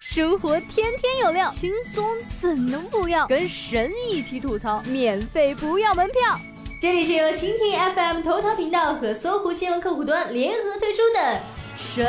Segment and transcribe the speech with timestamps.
[0.00, 2.08] 生活天天有料，轻松
[2.40, 3.26] 怎能不要？
[3.26, 6.38] 跟神一起吐槽，免费不要门票。
[6.80, 11.40] 这里是由蜻蜓 FM 头条频道和搜狐新闻客户端联合推出的
[11.76, 12.06] 神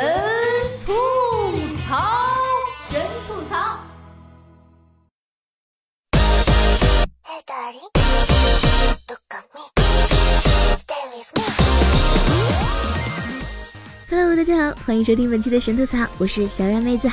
[0.86, 0.92] 吐
[1.84, 2.30] 槽，
[2.92, 3.80] 神吐槽。
[14.08, 17.10] Hello，大家好，欢迎收听本期的神吐槽，我是小冉妹子。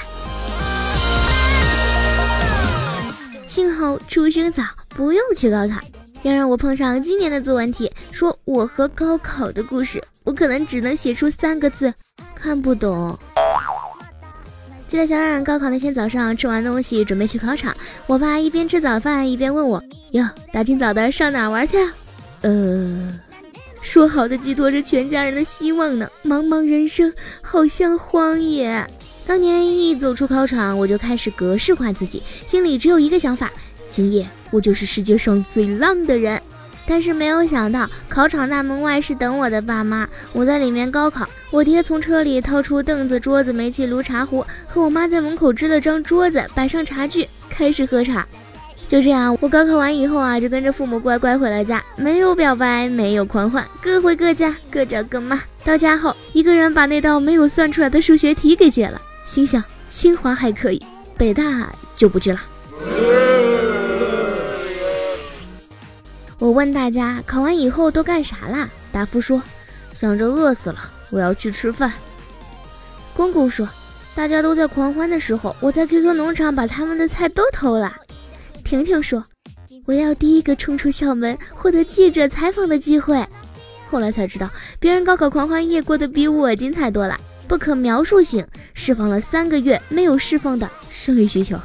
[3.47, 5.79] 幸好出生早，不用去高考。
[6.23, 11.93] 要让我碰上今年的作文题，说我和高考的故事，我可能只能写出三个字：
[12.35, 13.17] 看不懂。
[14.87, 17.75] 记得小冉高考那天早上吃完东西准备去考场，
[18.05, 21.77] 我爸一边吃早饭一边问我：“哟，大清早的上哪玩去？”
[22.41, 23.20] 呃。
[23.79, 26.09] 说好的寄托着全家人的希望呢？
[26.25, 28.85] 茫茫人生好像荒野。
[29.27, 33.52] 当年一走出考场，我就开始格式化自己，心里只有一个想法：
[33.91, 36.41] 今夜我就是世界上最浪的人。
[36.88, 41.27] 但是没有想到，考场大门外是等我的爸妈，我在里面高考。
[41.51, 48.26] 我爹从车里掏出凳子、桌子、煤气炉、茶壶，和我妈在门口支了张桌子，摆上茶具，开始喝茶。
[48.88, 55.41] 就这样，我高考完以后啊，就跟着父母乖乖回了家，没有表白，没有狂欢，各回各家，各找各妈。
[55.66, 60.81] 到家后，一个人把那道没有算出来的数学题给解了，心想清华还可以，
[61.17, 62.39] 北大就不去了。
[66.39, 68.69] 我问大家考完以后都干啥啦？
[68.89, 69.41] 答复说，
[69.94, 70.79] 想着饿死了，
[71.09, 71.91] 我要去吃饭。
[73.13, 73.67] 公公说，
[74.16, 77.94] 大家都在狂欢的时候，我在 QQ 农场把他们的菜都偷了。
[78.63, 79.22] 婷婷说
[79.85, 83.22] ：“我要第一个冲出校门，获得记者采访的机会。”
[83.91, 87.19] 后来才知道，别人高考狂欢夜过得比我精彩多了。
[87.47, 91.57] 不可描述型，释放了三个月没有释放的生理需求。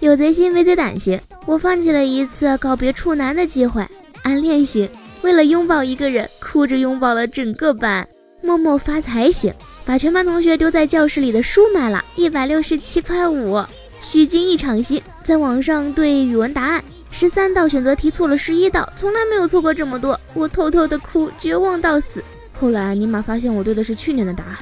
[0.00, 3.86] 有贼心没贼胆型，我放弃了一次告别处男的机会。
[4.22, 4.88] 暗恋型，
[5.22, 8.06] 为了拥抱一个人，哭着拥抱了整个班。
[8.42, 9.52] 默默发财型，
[9.86, 13.62] 把全班同学丢在教室里的书买了，一百六十七块五。
[14.00, 22.22] 虚惊一场戏，在网上对语文答案，十三道选择题错了十一道，从来没有错过这么多，我偷偷的哭，绝望到死。
[22.52, 24.58] 后来尼玛发现我对的是去年的答案。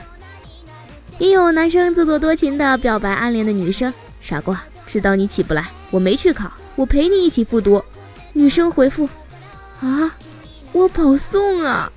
[1.19, 7.83] 也有男生自作多情的表白暗恋的女生，傻瓜，知道你起不来，我没去考，我陪你一起复读。
[8.33, 9.09] 女生回复，
[9.81, 10.15] 啊，
[10.73, 11.93] 我保送啊。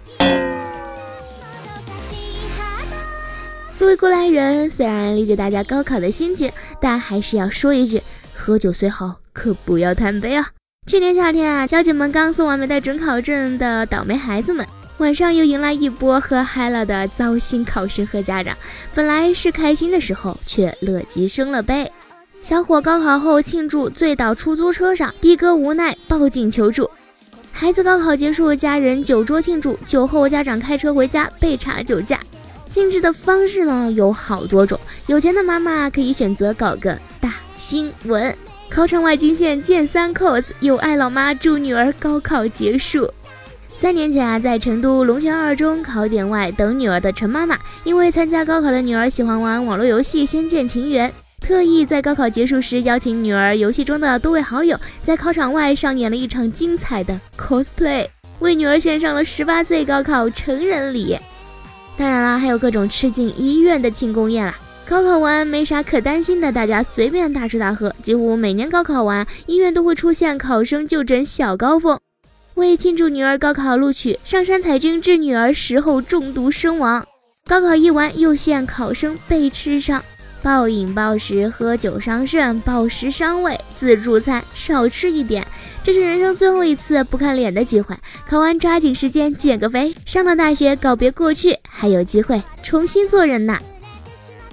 [3.78, 8.02] 作为过来人，虽然理解大家高考的心情，但还是要说一句：
[8.34, 10.50] 喝酒虽好，可不要贪杯啊！
[10.88, 14.66] 去年夏天啊，交警们刚送完没带准考证的倒霉孩子们，
[14.98, 18.56] 晚上又迎来一波喝嗨了的糟心考生和家长。
[18.94, 21.92] 本来是开心的时候，却乐极生了悲。
[22.42, 26.90] 小伙高考后庆祝，醉倒出租车上，的哥无奈报警求助。
[27.52, 32.20] 孩子高考结束，家人酒桌庆祝，酒后家长开车回家被查酒驾。
[32.72, 38.34] 庆祝的方式呢有好多种，有钱的妈妈可以选择搞个大新闻，
[38.70, 43.12] 考场外惊现见三 cos，有爱老妈祝女儿高考结束。
[43.78, 51.10] 三年前啊，在成都龙泉二中考点外等女儿的陈妈妈，因为参加高考的女儿喜欢玩网络游戏《仙剑情缘》，
[51.46, 58.08] 特意在高考结束时邀请女儿游戏中的多位好友，在考场外上演了一场精彩的 cosplay，
[58.40, 61.16] 为女儿献上了十八岁高考成人礼。
[61.98, 64.56] 当然啦，还有各种吃进医院的庆功宴啦。
[64.88, 67.94] 高考完没啥可担心的，大家随便大吃大喝。
[68.02, 72.00] 几乎每年高考完，医院都会出现考生就诊小高峰。
[72.56, 77.06] 为庆祝女儿高考录取，上山采菌致女儿食后中毒身亡。
[77.46, 80.02] 高考一完，又现考生被吃伤，
[80.42, 85.46] 暴饮暴食，喝酒伤肾，暴食伤胃，自助餐少吃一点。
[85.84, 87.94] 这是人生最后一次不看脸的机会，
[88.28, 93.60] 考完抓紧时间减个肥，上了大学告别过去，还有机会重新做人呢。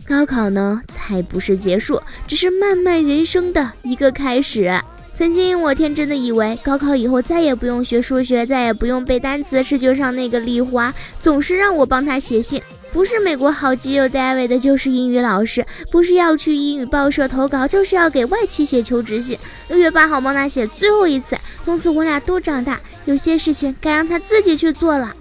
[0.05, 4.79] 高考呢，才不是结束，只是漫漫人生的一个开始。
[5.15, 12.61] 曾经我天真的以为，高考以后再也不用学数学，再也不用背单词，是就像那个丽华，总是让我帮他写信。
[12.93, 19.39] 不是美国好基友 David，就是英语老师；不是要去英语报社投稿，就是要给外企写求职信。
[19.69, 25.15] 六月八号帮他写最后一次，从此我俩都长大，有些事情该让他自己去做了。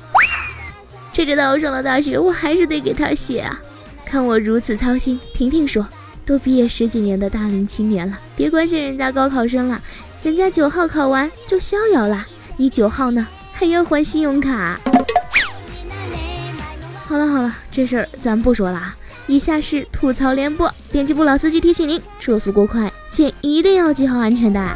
[1.14, 3.62] 谁知道上了大学，我还是得给他写啊！
[4.06, 5.88] 看我如此操心，婷婷说
[6.26, 9.82] ：“都毕业十几年的大龄青年了，别关心人家高考生了，
[10.24, 12.26] 人家九号考完就逍遥了，
[12.58, 14.80] 你九号呢，还要还信用卡。”
[17.08, 18.96] 好了好了，这事儿咱不说了啊！
[19.28, 24.76] 以下是吐槽联播，编辑部老司机提醒您：车速过快，请一定要系好安全带。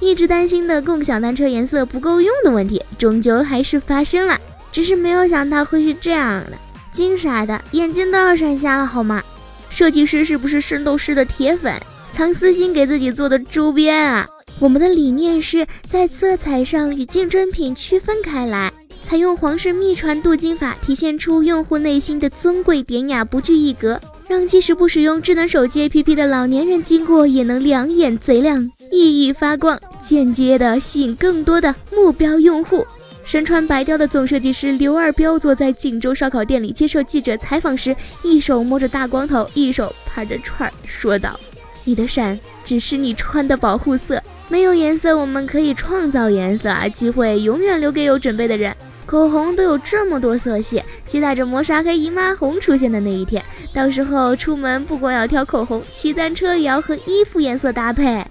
[0.00, 4.38] 一直担心的共享单车颜色不够用的问题，终究还是发生了，
[4.72, 6.52] 只是没有想到会是这样的，
[6.92, 9.22] 金色的，眼睛都要闪瞎了好吗？
[9.68, 11.72] 设计师是不是圣斗士的铁粉，
[12.12, 14.26] 藏私心给自己做的周边啊？
[14.58, 18.72] 我们的理念是在色彩上与竞争品区分开来。
[19.02, 23.98] 采用皇室秘传镀金法，体现出用户内心的尊贵典雅，不拘一格，
[24.28, 32.86] 让即使不使用智能手机 APP 的老年人经过也能两眼贼亮，熠熠发光，间接的吸引更多的目标用户。
[33.30, 37.94] 身穿白貂的总设计师刘二彪坐在锦州烧烤店里接受记者采访时，
[38.24, 41.38] 一手摸着大光头，一手拍着串儿，说道
[41.86, 46.88] ：“你的闪只是你穿的保护色，没有颜色，我们可以创造颜色啊！
[46.88, 48.74] 机会永远留给有准备的人。”
[49.06, 53.40] 口红都有这么多色系，期待着磨砂黑姨妈红出现的那一天。
[53.72, 58.26] 到时候出门不光要挑口红，骑单车也要和衣服颜色搭配。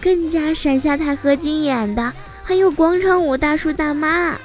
[0.00, 2.12] 更加闪瞎太和金眼的，
[2.50, 4.36] 还有广场舞大叔大妈。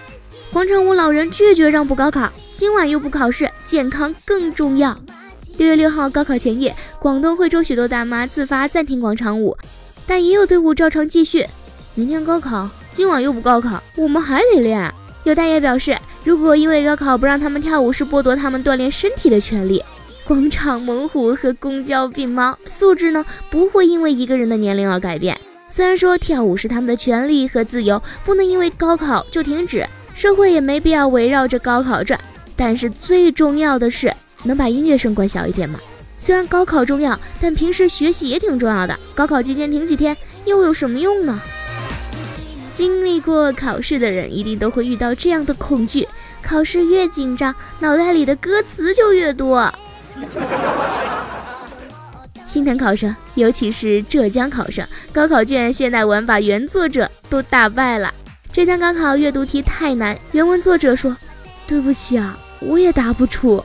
[0.53, 4.95] 广场舞老人拒绝让步高考，今晚又不考试，健康更重要。
[5.57, 9.57] 六月六号高考前夜，广东惠州许多大妈自发暂停广场舞，
[10.05, 11.47] 但也有队伍照常继续。
[11.95, 12.69] 明天高考。
[12.93, 14.93] 今晚又不高考，我们还得练。
[15.23, 19.83] 有大爷表示，如果因为高考不让他们跳舞，是剥夺他们锻炼身体的权利。
[20.27, 25.35] 广场猛虎和公交病猫素质呢，不会因为一个人的年龄而改变。
[25.75, 29.85] 虽然说跳舞是他们的权利和自由，不能因为高考就停止，
[30.15, 32.17] 社会也没必要围绕着高考转。
[32.55, 34.09] 但是最重要的是，
[34.43, 35.77] 能把音乐声关小一点吗？
[36.17, 38.97] 虽然高考重要，但平时学习也挺重要的。
[39.13, 41.41] 高考期间停几天又有什么用呢？
[42.73, 46.07] 经历过考试的人一定都会遇到这样的恐惧：
[46.41, 49.69] 考试越紧张，脑袋里的歌词就越多。
[52.55, 58.13] 心疼考生，尤其是浙江考生，高考卷现代文把原作者都打败了。
[58.49, 61.13] 浙江高考阅读题太难，原文作者说
[61.67, 63.61] ：“对不起啊，我也答不出。”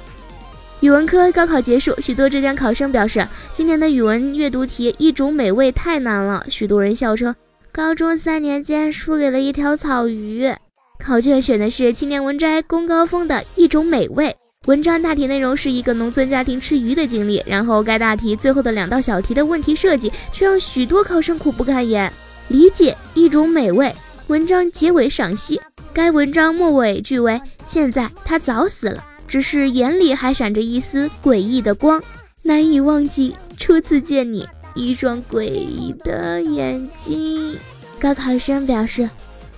[0.82, 7.32] 语文科高考结束，许多浙江考生表示，今年的语文阅读题一种美味太难了，许多人笑称。
[7.70, 10.52] 高中三年间输给了一条草鱼。
[10.98, 14.34] 考卷选的是青年文摘龚高峰的一种美味。
[14.66, 22.12] 文章大体内容是一个农村家庭吃鱼的经历，然后该大题最后的两道小题的问题设计却让许多考生苦不堪言。
[22.48, 23.90] 理解一种美味。
[24.26, 25.58] 文章结尾赏析，
[25.94, 32.02] 该文章末尾句为：现在他早死了，只是眼里还闪着一丝诡异的光，
[32.42, 34.46] 难以忘记初次见你。
[34.74, 37.56] 一双诡异的眼睛。
[37.98, 39.08] 高考生表示，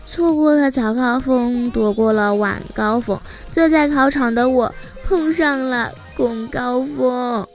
[0.07, 3.19] 错过了早高峰，躲过了晚高峰，
[3.53, 4.73] 坐在考场的我
[5.13, 7.47] 碰上了拱高峰。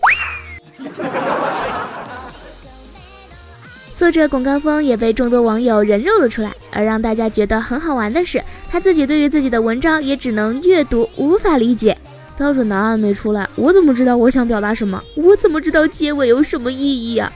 [3.97, 6.51] 作者巩高峰也被众多网友人肉了出来。
[6.71, 8.39] 而让大家觉得很好玩的是，
[8.69, 11.97] 他自己对于自己的文章也只能阅读，无法理解。
[12.37, 15.03] 标准答案没出来，我怎么知道我想表达什么？
[15.15, 17.33] 我怎么知道结尾有什么意义啊？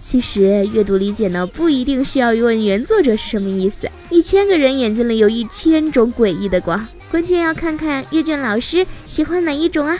[0.00, 3.86] 其实阅读理解呢，不一定需要问原作者是什么意思。
[4.08, 9.97] 一千个人眼睛里有一千种诡异的光，关键要看看阅卷老师喜欢哪一种啊。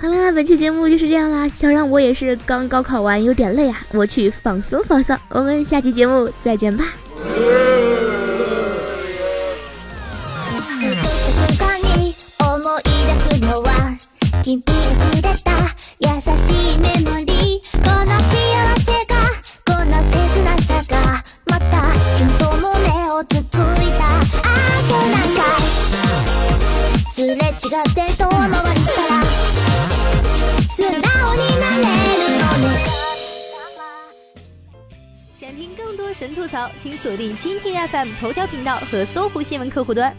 [0.00, 1.48] 好啦，本期节目就是这样啦。
[1.48, 5.16] 小让我也是刚高考完，有点累啊，我去放松放松。
[5.28, 6.84] 我们下期节目再见吧。
[14.42, 15.43] 君がくれ
[35.35, 40.15] 想听更多神吐槽，请锁定蜻蜓 FM 头条频道和搜狐新闻客户端，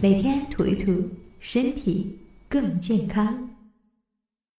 [0.00, 1.08] 每天吐一吐，
[1.40, 3.55] 身体更健康。